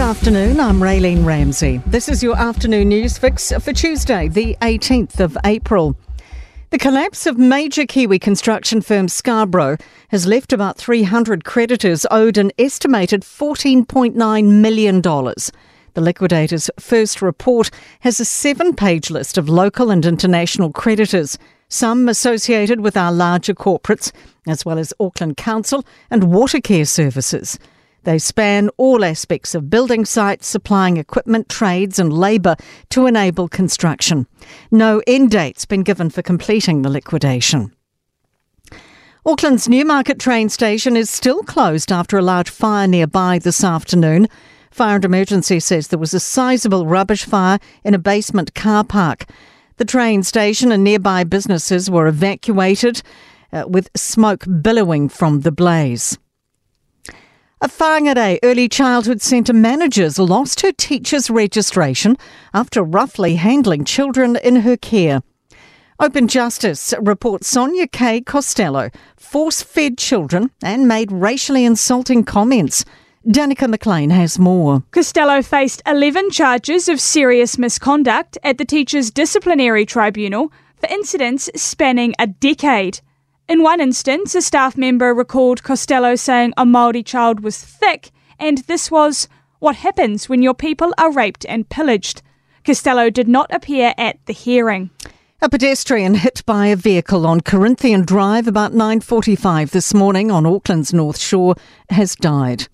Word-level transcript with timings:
afternoon. 0.00 0.58
I'm 0.58 0.80
Raylene 0.80 1.26
Ramsey. 1.26 1.82
This 1.86 2.08
is 2.08 2.22
your 2.22 2.34
afternoon 2.34 2.88
news 2.88 3.18
fix 3.18 3.52
for 3.52 3.72
Tuesday, 3.74 4.28
the 4.28 4.56
18th 4.62 5.20
of 5.20 5.36
April. 5.44 5.94
The 6.70 6.78
collapse 6.78 7.26
of 7.26 7.36
major 7.36 7.84
Kiwi 7.84 8.18
construction 8.18 8.80
firm 8.80 9.08
Scarborough 9.08 9.76
has 10.08 10.26
left 10.26 10.54
about 10.54 10.78
300 10.78 11.44
creditors 11.44 12.06
owed 12.10 12.38
an 12.38 12.50
estimated 12.58 13.20
$14.9 13.20 14.44
million. 14.48 15.02
The 15.02 16.00
liquidator's 16.00 16.70
first 16.80 17.20
report 17.20 17.70
has 18.00 18.18
a 18.18 18.24
seven 18.24 18.74
page 18.74 19.10
list 19.10 19.36
of 19.36 19.50
local 19.50 19.90
and 19.90 20.06
international 20.06 20.72
creditors, 20.72 21.36
some 21.68 22.08
associated 22.08 22.80
with 22.80 22.96
our 22.96 23.12
larger 23.12 23.54
corporates, 23.54 24.12
as 24.46 24.64
well 24.64 24.78
as 24.78 24.94
Auckland 24.98 25.36
Council 25.36 25.84
and 26.10 26.22
Watercare 26.22 26.88
Services. 26.88 27.58
They 28.04 28.18
span 28.18 28.70
all 28.76 29.04
aspects 29.04 29.54
of 29.54 29.68
building 29.68 30.04
sites, 30.04 30.46
supplying 30.46 30.96
equipment, 30.96 31.48
trades, 31.48 31.98
and 31.98 32.12
labour 32.12 32.56
to 32.90 33.06
enable 33.06 33.48
construction. 33.48 34.26
No 34.70 35.02
end 35.06 35.30
date's 35.30 35.66
been 35.66 35.82
given 35.82 36.10
for 36.10 36.22
completing 36.22 36.82
the 36.82 36.90
liquidation. 36.90 37.74
Auckland's 39.26 39.68
Newmarket 39.68 40.18
train 40.18 40.48
station 40.48 40.96
is 40.96 41.10
still 41.10 41.42
closed 41.42 41.92
after 41.92 42.16
a 42.16 42.22
large 42.22 42.48
fire 42.48 42.88
nearby 42.88 43.38
this 43.38 43.62
afternoon. 43.62 44.28
Fire 44.70 44.94
and 44.94 45.04
Emergency 45.04 45.60
says 45.60 45.88
there 45.88 45.98
was 45.98 46.14
a 46.14 46.20
sizable 46.20 46.86
rubbish 46.86 47.24
fire 47.26 47.58
in 47.84 47.92
a 47.92 47.98
basement 47.98 48.54
car 48.54 48.82
park. 48.82 49.26
The 49.76 49.84
train 49.84 50.22
station 50.22 50.72
and 50.72 50.82
nearby 50.82 51.24
businesses 51.24 51.90
were 51.90 52.06
evacuated 52.06 53.02
uh, 53.52 53.64
with 53.66 53.90
smoke 53.94 54.46
billowing 54.62 55.10
from 55.10 55.40
the 55.40 55.52
blaze. 55.52 56.18
A 57.62 57.68
Whangarei 57.68 58.38
Early 58.42 58.70
Childhood 58.70 59.20
Centre 59.20 59.52
manager 59.52 60.08
lost 60.16 60.62
her 60.62 60.72
teacher's 60.72 61.28
registration 61.28 62.16
after 62.54 62.82
roughly 62.82 63.34
handling 63.34 63.84
children 63.84 64.36
in 64.36 64.56
her 64.62 64.78
care. 64.78 65.20
Open 65.98 66.26
Justice 66.26 66.94
reports 66.98 67.48
Sonia 67.48 67.86
K. 67.86 68.22
Costello 68.22 68.88
force 69.18 69.60
fed 69.60 69.98
children 69.98 70.50
and 70.62 70.88
made 70.88 71.12
racially 71.12 71.66
insulting 71.66 72.24
comments. 72.24 72.86
Danica 73.26 73.68
McLean 73.68 74.08
has 74.08 74.38
more. 74.38 74.82
Costello 74.90 75.42
faced 75.42 75.82
11 75.86 76.30
charges 76.30 76.88
of 76.88 76.98
serious 76.98 77.58
misconduct 77.58 78.38
at 78.42 78.56
the 78.56 78.64
Teachers 78.64 79.10
Disciplinary 79.10 79.84
Tribunal 79.84 80.50
for 80.78 80.86
incidents 80.86 81.50
spanning 81.54 82.14
a 82.18 82.26
decade. 82.26 83.00
In 83.50 83.64
one 83.64 83.80
instance, 83.80 84.36
a 84.36 84.42
staff 84.42 84.78
member 84.78 85.12
recalled 85.12 85.64
Costello 85.64 86.14
saying 86.14 86.54
a 86.56 86.64
Maori 86.64 87.02
child 87.02 87.40
was 87.40 87.60
thick, 87.60 88.12
and 88.38 88.58
this 88.68 88.92
was 88.92 89.26
what 89.58 89.74
happens 89.74 90.28
when 90.28 90.40
your 90.40 90.54
people 90.54 90.94
are 90.96 91.10
raped 91.10 91.44
and 91.46 91.68
pillaged. 91.68 92.22
Costello 92.64 93.10
did 93.10 93.26
not 93.26 93.52
appear 93.52 93.92
at 93.98 94.24
the 94.26 94.32
hearing. 94.32 94.90
A 95.42 95.48
pedestrian 95.48 96.14
hit 96.14 96.44
by 96.46 96.66
a 96.66 96.76
vehicle 96.76 97.26
on 97.26 97.40
Corinthian 97.40 98.04
Drive 98.04 98.46
about 98.46 98.72
9:45 98.72 99.72
this 99.72 99.92
morning 99.92 100.30
on 100.30 100.46
Auckland's 100.46 100.94
North 100.94 101.18
Shore 101.18 101.56
has 101.88 102.14
died. 102.14 102.68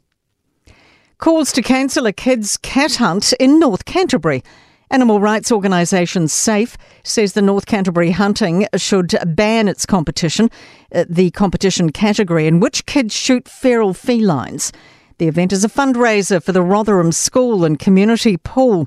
Calls 1.17 1.53
to 1.53 1.63
cancel 1.63 2.05
a 2.05 2.13
kids 2.13 2.59
cat 2.59 2.97
hunt 2.97 3.33
in 3.41 3.59
North 3.59 3.87
Canterbury 3.87 4.45
Animal 4.89 5.19
rights 5.19 5.51
organisation 5.51 6.29
SAFE 6.29 6.77
says 7.03 7.33
the 7.33 7.43
North 7.43 7.67
Canterbury 7.67 8.13
hunting 8.13 8.69
should 8.77 9.17
ban 9.27 9.67
its 9.67 9.85
competition, 9.85 10.49
uh, 10.95 11.05
the 11.09 11.33
competition 11.33 11.91
category 11.91 12.47
in 12.47 12.61
which 12.61 12.87
kids 12.87 13.13
shoot 13.13 13.49
feral 13.49 13.95
felines. 13.95 14.73
The 15.19 15.27
event 15.27 15.53
is 15.53 15.65
a 15.65 15.69
fundraiser 15.69 16.41
for 16.41 16.53
the 16.53 16.63
Rotherham 16.63 17.11
School 17.11 17.65
and 17.65 17.79
Community 17.79 18.37
Pool. 18.37 18.87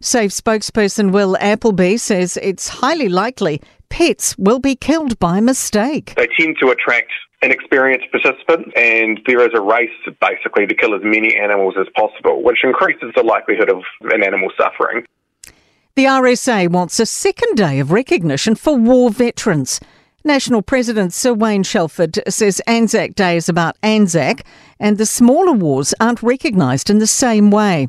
SAFE 0.00 0.30
spokesperson 0.30 1.12
Will 1.12 1.36
Appleby 1.38 1.98
says 1.98 2.38
it's 2.38 2.68
highly 2.68 3.10
likely 3.10 3.60
pets 3.90 4.36
will 4.38 4.60
be 4.60 4.74
killed 4.74 5.18
by 5.18 5.40
mistake. 5.40 6.14
They 6.16 6.28
tend 6.38 6.56
to 6.60 6.70
attract 6.70 7.12
inexperienced 7.42 8.10
participants, 8.10 8.70
and 8.76 9.20
there 9.26 9.40
is 9.40 9.52
a 9.54 9.60
race 9.60 9.90
basically 10.22 10.66
to 10.66 10.74
kill 10.74 10.94
as 10.94 11.02
many 11.04 11.36
animals 11.36 11.74
as 11.78 11.86
possible, 11.94 12.42
which 12.42 12.64
increases 12.64 13.12
the 13.14 13.22
likelihood 13.22 13.68
of 13.68 13.82
an 14.10 14.24
animal 14.24 14.50
suffering. 14.56 15.04
The 15.96 16.06
RSA 16.06 16.70
wants 16.70 16.98
a 16.98 17.06
second 17.06 17.54
day 17.54 17.78
of 17.78 17.92
recognition 17.92 18.56
for 18.56 18.76
war 18.76 19.10
veterans. 19.10 19.78
National 20.24 20.60
President 20.60 21.12
Sir 21.12 21.32
Wayne 21.32 21.62
Shelford 21.62 22.18
says 22.28 22.60
Anzac 22.66 23.14
Day 23.14 23.36
is 23.36 23.48
about 23.48 23.76
Anzac 23.80 24.44
and 24.80 24.98
the 24.98 25.06
smaller 25.06 25.52
wars 25.52 25.94
aren't 26.00 26.20
recognised 26.20 26.90
in 26.90 26.98
the 26.98 27.06
same 27.06 27.52
way. 27.52 27.86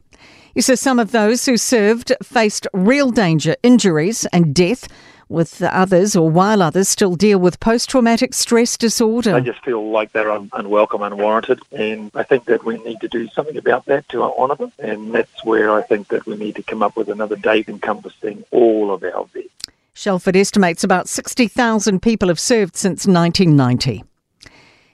He 0.53 0.61
says 0.61 0.79
some 0.79 0.99
of 0.99 1.13
those 1.13 1.47
who 1.47 1.57
served 1.57 2.13
faced 2.21 2.67
real 2.73 3.09
danger, 3.09 3.55
injuries, 3.63 4.27
and 4.27 4.53
death 4.53 4.87
with 5.29 5.61
others 5.61 6.15
or 6.15 6.29
while 6.29 6.61
others 6.61 6.87
still 6.87 7.15
deal 7.15 7.39
with 7.39 7.59
post 7.59 7.89
traumatic 7.89 8.33
stress 8.33 8.77
disorder. 8.77 9.35
I 9.35 9.39
just 9.39 9.63
feel 9.63 9.89
like 9.89 10.11
they're 10.11 10.31
un- 10.31 10.49
unwelcome, 10.53 11.01
unwarranted, 11.01 11.59
and 11.71 12.11
I 12.13 12.23
think 12.23 12.45
that 12.45 12.63
we 12.63 12.77
need 12.83 13.01
to 13.01 13.07
do 13.07 13.27
something 13.29 13.57
about 13.57 13.85
that 13.85 14.07
to 14.09 14.23
honour 14.23 14.55
them. 14.55 14.71
And 14.79 15.13
that's 15.13 15.43
where 15.43 15.71
I 15.71 15.81
think 15.81 16.09
that 16.09 16.25
we 16.25 16.35
need 16.35 16.55
to 16.55 16.63
come 16.63 16.83
up 16.83 16.95
with 16.95 17.09
another 17.09 17.35
date 17.35 17.67
encompassing 17.69 18.43
all 18.51 18.93
of 18.93 19.03
our 19.03 19.25
vets. 19.33 19.49
Shelford 19.93 20.35
estimates 20.35 20.83
about 20.83 21.07
60,000 21.07 22.01
people 22.01 22.27
have 22.27 22.39
served 22.39 22.75
since 22.75 23.07
1990. 23.07 24.03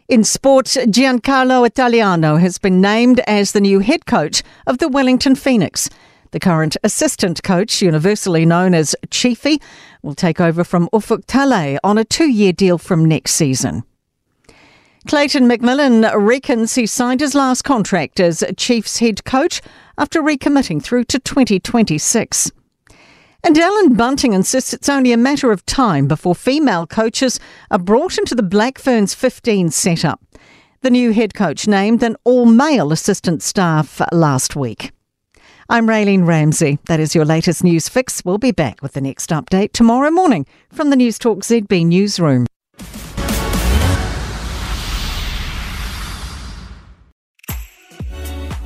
In 0.07 0.23
sport, 0.23 0.65
Giancarlo 0.65 1.65
Italiano 1.65 2.35
has 2.35 2.57
been 2.57 2.81
named 2.81 3.21
as 3.21 3.53
the 3.53 3.61
new 3.61 3.79
head 3.79 4.05
coach 4.05 4.43
of 4.67 4.77
the 4.77 4.89
Wellington 4.89 5.35
Phoenix. 5.35 5.89
The 6.31 6.39
current 6.39 6.77
assistant 6.83 7.43
coach, 7.43 7.81
universally 7.81 8.45
known 8.45 8.73
as 8.73 8.95
Chiefy, 9.09 9.61
will 10.01 10.15
take 10.15 10.41
over 10.41 10.63
from 10.63 10.89
Ufuk 10.93 11.25
Talay 11.25 11.77
on 11.83 11.97
a 11.97 12.05
two 12.05 12.29
year 12.29 12.53
deal 12.53 12.77
from 12.77 13.05
next 13.05 13.33
season. 13.33 13.83
Clayton 15.07 15.47
McMillan 15.49 16.11
reckons 16.15 16.75
he 16.75 16.85
signed 16.85 17.21
his 17.21 17.33
last 17.33 17.63
contract 17.63 18.19
as 18.19 18.43
Chiefs 18.55 18.99
head 18.99 19.25
coach 19.25 19.61
after 19.97 20.21
recommitting 20.21 20.81
through 20.81 21.05
to 21.05 21.19
2026. 21.19 22.51
And 23.43 23.57
Allan 23.57 23.95
Bunting 23.95 24.33
insists 24.33 24.73
it's 24.73 24.89
only 24.89 25.11
a 25.11 25.17
matter 25.17 25.51
of 25.51 25.65
time 25.65 26.07
before 26.07 26.35
female 26.35 26.85
coaches 26.85 27.39
are 27.71 27.79
brought 27.79 28.19
into 28.19 28.35
the 28.35 28.43
Black 28.43 28.77
Ferns 28.77 29.15
15 29.15 29.71
setup. 29.71 30.21
The 30.81 30.91
new 30.91 31.11
head 31.11 31.33
coach 31.33 31.67
named 31.67 32.03
an 32.03 32.15
all 32.23 32.45
male 32.45 32.91
assistant 32.91 33.41
staff 33.41 34.01
last 34.11 34.55
week. 34.55 34.91
I'm 35.71 35.87
Raylene 35.87 36.27
Ramsey. 36.27 36.79
That 36.87 36.99
is 36.99 37.15
your 37.15 37.23
latest 37.23 37.63
news 37.63 37.87
fix. 37.87 38.25
We'll 38.25 38.37
be 38.37 38.51
back 38.51 38.81
with 38.81 38.91
the 38.91 38.99
next 38.99 39.29
update 39.29 39.71
tomorrow 39.71 40.11
morning 40.11 40.45
from 40.69 40.89
the 40.89 40.97
Newstalk 40.97 41.43
ZB 41.43 41.85
newsroom. 41.85 42.45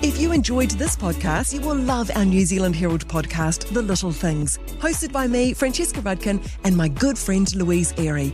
If 0.01 0.19
you 0.19 0.31
enjoyed 0.31 0.71
this 0.71 0.95
podcast, 0.95 1.53
you 1.53 1.61
will 1.61 1.75
love 1.75 2.09
our 2.15 2.25
New 2.25 2.43
Zealand 2.43 2.75
Herald 2.75 3.07
podcast, 3.07 3.71
The 3.71 3.83
Little 3.83 4.11
Things, 4.11 4.57
hosted 4.79 5.11
by 5.11 5.27
me, 5.27 5.53
Francesca 5.53 6.01
Rudkin, 6.01 6.43
and 6.63 6.75
my 6.75 6.87
good 6.87 7.19
friend 7.19 7.55
Louise 7.55 7.93
Airy. 7.97 8.33